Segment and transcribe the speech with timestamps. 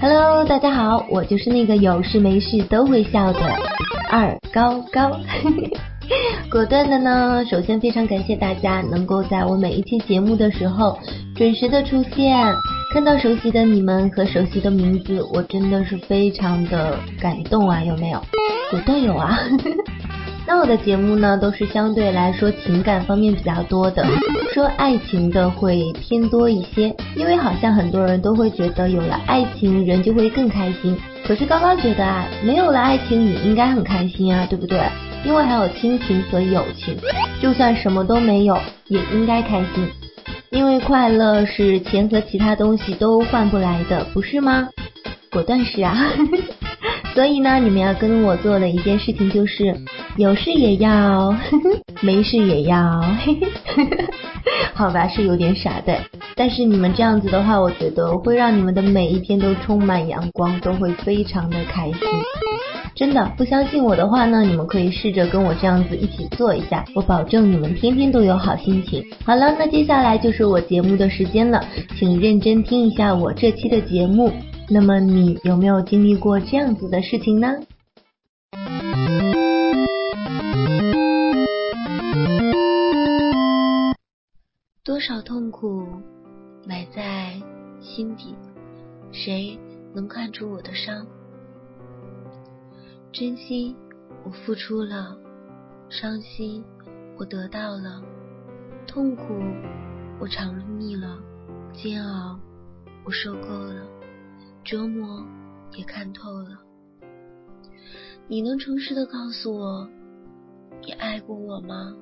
[0.00, 3.40] Hello，大家好，我就是那个有事没事都会笑的
[4.10, 5.10] 二高高。
[6.50, 10.98] 果断的呢，首先非常感谢大家能够在我每一期节目的时候
[11.34, 12.36] 准时的出现，
[12.92, 18.20] 看到熟悉的你们和熟悉的名字，我真的是非常的感动啊，有没有？
[18.70, 19.38] 果断有啊。
[20.46, 24.06] 那我的节目呢，都是相对来说情感方面比较多的，
[24.52, 30.96] 说爱情的会偏多一些，因为好像很多人都会觉得有了爱情人就会更开心，
[31.26, 34.78] 可是高高觉得啊，没有了爱情也应该很开心啊，对不对？
[35.24, 36.94] 因为还有亲情和友情，
[37.40, 39.88] 就算什么都没有也应该开心，
[40.50, 44.68] 因为快乐是钱和其他东西都换不来的，不是吗？
[45.32, 45.96] 果断是啊。
[47.14, 49.72] 所以呢，你们要跟我做的一件事情就是，
[50.16, 51.34] 有事也要，
[52.00, 53.02] 没事也要，
[54.72, 55.98] 好吧，是有点傻的。
[56.36, 61.98] 但是你们这样子的话，我觉得会让你们的每一天都充满阳光，都会非常的开心。
[62.94, 69.04] 真的，不相信我的话呢，你们可以试着跟我这样子一起做一下，我保证你们天天都有好心情。
[69.24, 71.64] 好了，那接下来就是我节目的时间了，
[71.98, 74.32] 请认真听一下我这期的节目。
[74.70, 77.52] 那么你有没有经历过这样子的事情呢？
[84.84, 85.88] 多少痛苦
[86.68, 87.40] 埋在
[87.80, 88.36] 心底，
[89.12, 89.58] 谁
[89.94, 91.06] 能看出我的伤？
[93.10, 93.74] 真心
[94.26, 95.16] 我付出了，
[95.88, 96.62] 伤心
[97.16, 98.02] 我得到了，
[98.86, 99.22] 痛苦
[100.20, 101.18] 我尝腻了，
[101.72, 102.38] 煎熬
[103.06, 103.86] 我受够了。
[104.64, 105.24] 折磨
[105.72, 106.58] 也看透了，
[108.28, 109.88] 你能诚实的告诉我，
[110.82, 111.96] 你爱过我吗？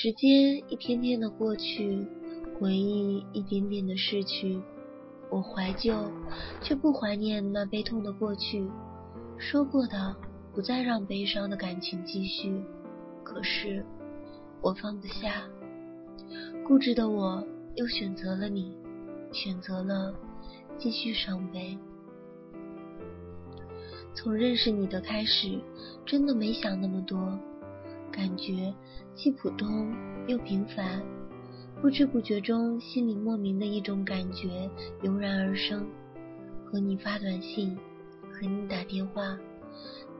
[0.00, 2.06] 时间一天天的过去，
[2.56, 4.62] 回忆一点点的逝去，
[5.28, 5.92] 我怀旧，
[6.62, 8.64] 却不怀念那悲痛的过去。
[9.38, 10.14] 说过的
[10.54, 12.62] 不再让悲伤的感情继续，
[13.24, 13.84] 可是
[14.62, 15.42] 我放不下，
[16.64, 17.44] 固执的我
[17.74, 18.72] 又选择了你，
[19.32, 20.14] 选择了。
[20.78, 21.76] 继续伤悲。
[24.14, 25.58] 从认识你的开始，
[26.06, 27.36] 真的没想那么多，
[28.10, 28.74] 感觉
[29.14, 29.94] 既普通
[30.26, 31.02] 又平凡。
[31.80, 34.68] 不知不觉中，心里莫名的一种感觉
[35.02, 35.86] 油然而生。
[36.64, 37.78] 和你发短信，
[38.32, 39.38] 和你打电话，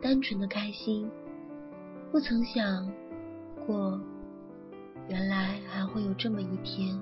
[0.00, 1.10] 单纯的开心。
[2.10, 2.91] 不曾想
[3.66, 4.00] 过，
[5.09, 6.99] 原来还会有这么一天。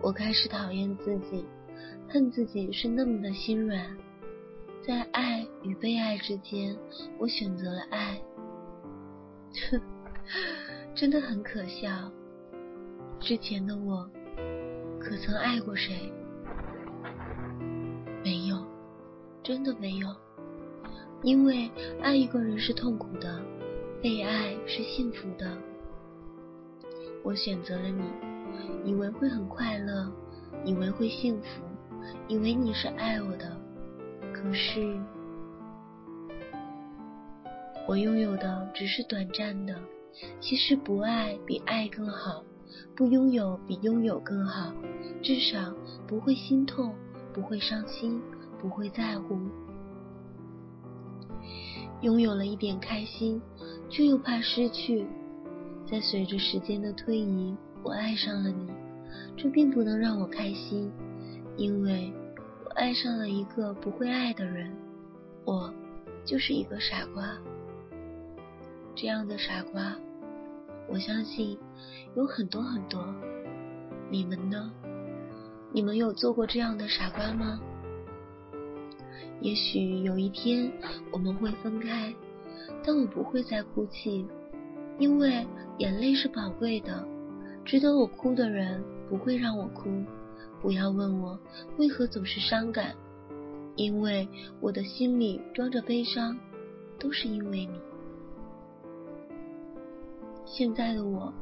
[0.00, 1.44] 我开始讨厌自己，
[2.08, 3.96] 恨自己是那么的心软，
[4.86, 6.76] 在爱与被爱之间，
[7.18, 8.22] 我选择了爱。
[9.70, 9.80] 哼，
[10.94, 12.10] 真的很可笑。
[13.20, 14.08] 之前的我，
[15.00, 16.12] 可曾爱过谁？
[18.22, 18.64] 没有，
[19.42, 20.08] 真的没有。
[21.22, 21.70] 因为
[22.02, 23.40] 爱一个人是痛苦的，
[24.02, 25.56] 被爱是幸福的。
[27.22, 28.02] 我选择了你。
[28.84, 30.12] 以为会很快乐，
[30.64, 31.46] 以为会幸福，
[32.28, 33.56] 以为你是爱我的，
[34.32, 34.96] 可是
[37.86, 39.74] 我拥有的只是短暂的。
[40.40, 42.44] 其实不爱比爱更好，
[42.94, 44.72] 不拥有比拥有更好，
[45.22, 45.74] 至少
[46.06, 46.94] 不会心痛，
[47.32, 48.22] 不会伤心，
[48.60, 49.36] 不会在乎。
[52.00, 53.42] 拥有了一点开心，
[53.90, 55.04] 却又怕失去，
[55.90, 57.56] 在随着时间的推移。
[57.82, 58.68] 我爱上了你，
[59.36, 60.92] 这并不能让我开心，
[61.56, 62.12] 因为
[62.64, 64.72] 我爱上了一个不会爱的人，
[65.44, 65.74] 我
[66.24, 67.36] 就是一个傻瓜。
[68.96, 69.96] 这样的傻瓜，
[70.88, 71.58] 我相信
[72.14, 73.04] 有很多很多。
[74.08, 74.70] 你们呢？
[75.72, 77.60] 你们有做过这样的傻瓜吗？
[79.40, 80.70] 也许有一天
[81.10, 82.14] 我们会分开，
[82.84, 84.24] 但我不会再哭泣，
[85.00, 85.44] 因为
[85.78, 87.04] 眼泪是宝贵的。
[87.64, 89.90] 值得我哭的人不会让我哭，
[90.62, 91.36] 不要问我
[91.78, 92.94] 为何总是伤感，
[93.74, 94.28] 因为
[94.60, 96.38] 我的心里装着悲伤，
[97.00, 97.80] 都是因为你。
[100.46, 101.32] 现在的我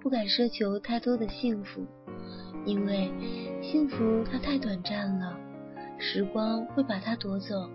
[0.00, 1.84] 不敢奢求太多的幸福，
[2.64, 3.10] 因为
[3.62, 5.36] 幸福它太短暂了，
[5.98, 7.68] 时光会把它夺走。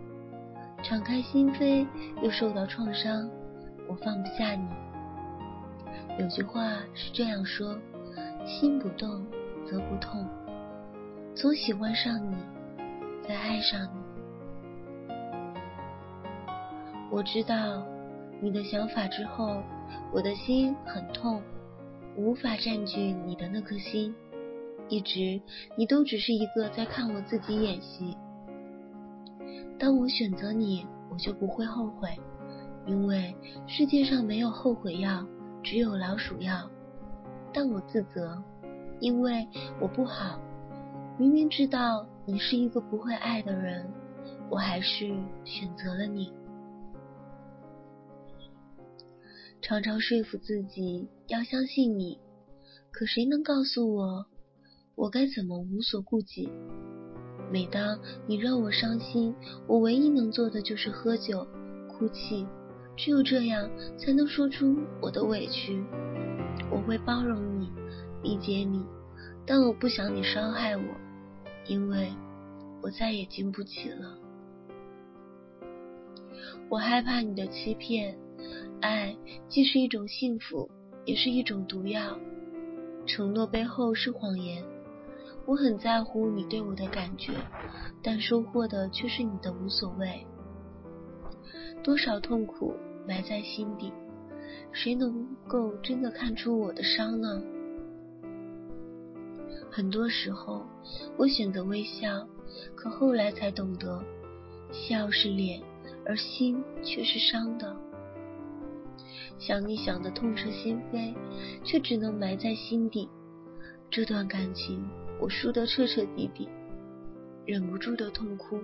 [0.84, 1.86] 敞开心扉
[2.22, 3.30] 又受到创伤，
[3.88, 4.68] 我放不下你。
[6.20, 6.62] 有句话
[6.94, 7.78] 是这样说。
[8.46, 9.26] 心不动
[9.68, 10.24] 则不痛，
[11.36, 12.36] 从喜欢上你，
[13.28, 15.12] 再爱上你。
[17.10, 17.84] 我知道
[18.40, 19.64] 你的想法之后，
[20.14, 21.42] 我的心很痛，
[22.16, 24.14] 无法占据你的那颗心。
[24.88, 25.42] 一直
[25.76, 28.16] 你都只是一个在看我自己演戏。
[29.80, 32.10] 当我选择你，我就不会后悔，
[32.86, 33.36] 因为
[33.68, 35.26] 世界上没有后悔药，
[35.64, 36.70] 只有老鼠药。
[37.52, 38.42] 但我自责，
[39.00, 39.48] 因为
[39.80, 40.40] 我不好，
[41.18, 43.90] 明明知道你是一个不会爱的人，
[44.50, 45.12] 我还是
[45.44, 46.32] 选择了你。
[49.67, 52.19] 常常说服自己要相信你，
[52.91, 54.27] 可谁能告诉我，
[54.94, 56.47] 我该怎么无所顾忌？
[57.51, 59.33] 每当你让我伤心，
[59.65, 61.47] 我唯一能做的就是喝酒、
[61.88, 62.45] 哭泣，
[62.95, 63.67] 只有这样
[63.97, 65.83] 才能说出我的委屈。
[66.69, 67.71] 我会包容你，
[68.21, 68.85] 理解你，
[69.47, 70.83] 但我不想你伤害我，
[71.65, 72.13] 因为
[72.83, 74.15] 我再也经不起了。
[76.69, 78.15] 我害怕你的欺骗。
[78.86, 79.18] 爱
[79.50, 80.70] 既是一种幸福，
[81.06, 82.16] 也是一种毒药。
[83.08, 84.64] 承诺背后是谎言。
[85.48, 87.34] 我很在乎你对我的感觉，
[88.04, 90.26] 但收获的却是你的无所谓。
[91.84, 92.76] 多少痛苦
[93.08, 93.92] 埋在心底，
[94.72, 97.42] 谁能够真的看出我的伤呢？
[99.72, 100.64] 很多时候，
[101.18, 102.28] 我选择微笑，
[102.76, 104.04] 可后来才懂得，
[104.72, 105.60] 笑是脸，
[106.06, 107.76] 而心却是伤的。
[109.38, 111.14] 想你想的痛彻心扉，
[111.64, 113.10] 却只能埋在心底。
[113.90, 114.88] 这段感情
[115.20, 116.50] 我输得彻彻底底，
[117.46, 118.60] 忍不住的痛哭。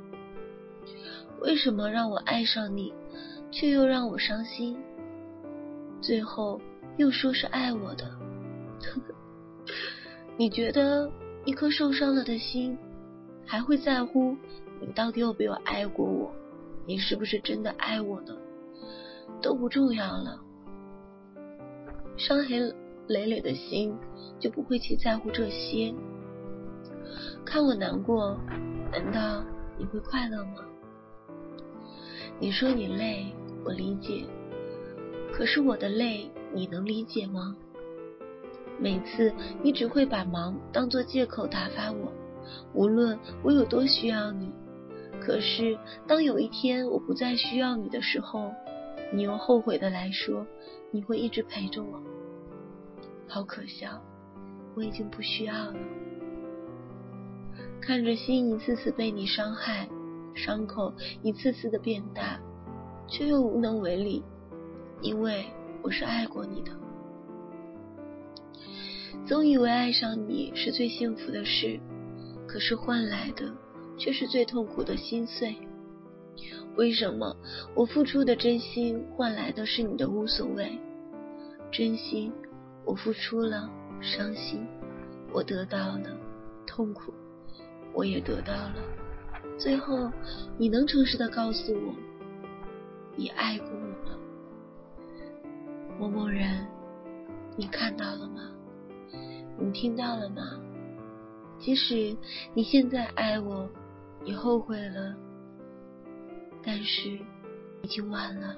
[1.39, 2.93] 为什么让我爱上你，
[3.51, 4.77] 却又让我伤心？
[6.01, 6.59] 最后
[6.97, 8.11] 又说是爱我的。
[10.37, 11.11] 你觉得
[11.45, 12.77] 一颗受伤了的心，
[13.45, 14.35] 还会在乎
[14.79, 16.31] 你到底有没有爱过我？
[16.87, 18.35] 你是不是真的爱我呢？
[19.41, 20.41] 都不重要了。
[22.21, 22.71] 伤痕
[23.07, 23.97] 累累的心
[24.39, 25.91] 就不会去在乎这些。
[27.43, 28.37] 看我难过，
[28.91, 29.43] 难道
[29.75, 30.63] 你会快乐吗？
[32.39, 33.25] 你说你累，
[33.65, 34.23] 我理解。
[35.33, 37.55] 可是我的累，你能理解吗？
[38.77, 39.33] 每次
[39.63, 42.13] 你只会把忙当做借口打发我，
[42.75, 44.51] 无论我有多需要你。
[45.19, 45.75] 可是
[46.07, 48.51] 当有一天我不再需要你的时候，
[49.11, 50.45] 你又后悔的来说。
[50.93, 52.03] 你会一直陪着我，
[53.33, 54.03] 好可笑，
[54.75, 55.75] 我已经不需要了。
[57.79, 59.87] 看着心一次次被你伤害，
[60.35, 60.93] 伤口
[61.23, 62.37] 一次次的变大，
[63.07, 64.21] 却又无能为力，
[65.01, 65.45] 因为
[65.81, 66.73] 我是爱过你的。
[69.25, 71.79] 总以为爱上你是最幸福的事，
[72.45, 73.49] 可是换来的
[73.97, 75.55] 却是最痛苦的心碎。
[76.75, 77.33] 为什么
[77.75, 80.77] 我付出的真心换来的是你的无所谓？
[81.71, 82.29] 真心，
[82.85, 83.69] 我付出了，
[84.01, 84.67] 伤心，
[85.31, 86.17] 我得到了，
[86.65, 87.13] 痛苦，
[87.93, 88.75] 我也得到了。
[89.57, 90.11] 最后，
[90.57, 91.93] 你能诚实的告诉我，
[93.15, 94.17] 你爱过我吗？
[95.99, 96.65] 某某人，
[97.55, 98.51] 你看到了吗？
[99.57, 100.59] 你听到了吗？
[101.59, 102.17] 即使
[102.55, 103.69] 你现在爱我，
[104.23, 105.15] 你后悔了。
[106.63, 107.09] 但是
[107.81, 108.55] 已经晚了。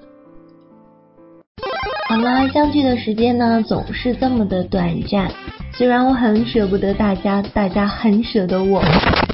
[2.08, 5.30] 好了，相聚的时间呢总是这么的短暂。
[5.72, 8.82] 虽然我很舍不得大家，大家很舍得我，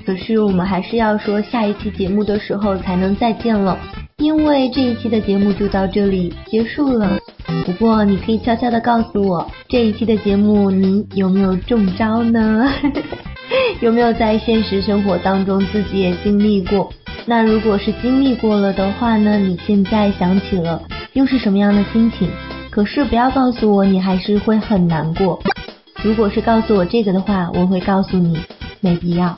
[0.06, 3.78] 可是我们还是要说下一期节目的时候才能再见了，
[4.16, 7.18] 因为这一期的节目就到这里结束了。
[7.66, 12.72] 不过你可以悄悄的告诉我，这一期的节目你有没有中招呢？
[13.80, 16.90] 有没有在现实生活当中自己也经历过？
[17.26, 19.36] 那如果是经历过了的话呢？
[19.36, 20.80] 你现在想起了，
[21.12, 22.30] 又是什么样的心情？
[22.70, 25.40] 可是不要告诉我，你还是会很难过。
[26.02, 28.38] 如果是告诉我这个的话，我会告诉你，
[28.80, 29.36] 没必要，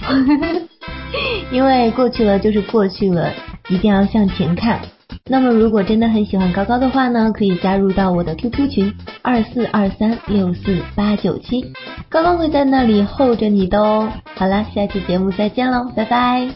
[1.51, 3.33] 因为过去了就是过去了，
[3.69, 4.81] 一定要向前看。
[5.27, 11.73] 那么如果真的很喜欢高高的话呢，可以加入到我的 QQ 群二四二三六四八九七，
[12.09, 14.13] 高高会在那里候着你的哦。
[14.35, 16.49] 好啦，下期节目再见喽，拜拜。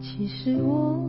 [0.00, 1.08] 其实我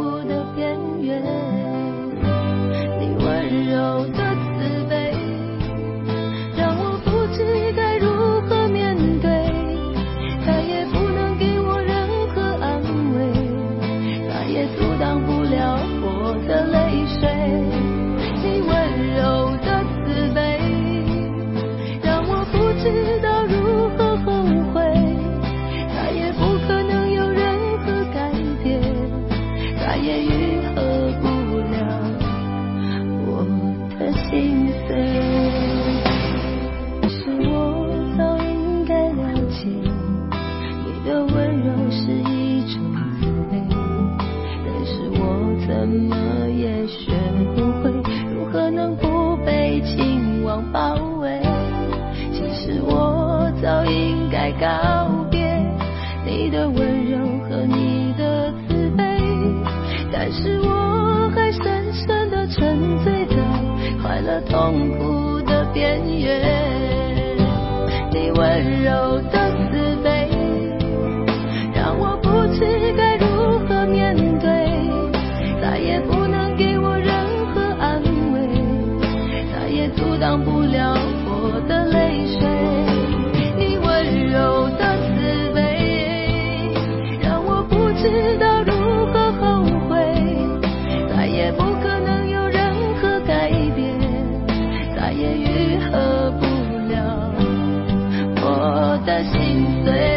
[99.23, 100.10] 心碎。